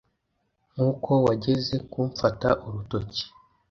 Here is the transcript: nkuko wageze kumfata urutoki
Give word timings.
nkuko 0.73 1.11
wageze 1.25 1.75
kumfata 1.91 2.49
urutoki 2.65 3.23